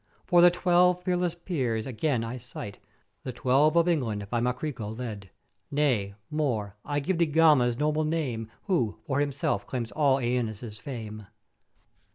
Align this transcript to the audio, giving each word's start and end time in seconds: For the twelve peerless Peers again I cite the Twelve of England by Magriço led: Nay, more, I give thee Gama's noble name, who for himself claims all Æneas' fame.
For 0.25 0.41
the 0.41 0.49
twelve 0.49 1.05
peerless 1.05 1.35
Peers 1.35 1.85
again 1.85 2.23
I 2.23 2.37
cite 2.37 2.79
the 3.21 3.31
Twelve 3.31 3.75
of 3.75 3.87
England 3.87 4.27
by 4.31 4.39
Magriço 4.41 4.97
led: 4.97 5.29
Nay, 5.69 6.15
more, 6.31 6.75
I 6.83 6.99
give 6.99 7.19
thee 7.19 7.27
Gama's 7.27 7.77
noble 7.77 8.03
name, 8.03 8.49
who 8.63 8.97
for 9.05 9.19
himself 9.19 9.67
claims 9.67 9.91
all 9.91 10.17
Æneas' 10.17 10.79
fame. 10.81 11.27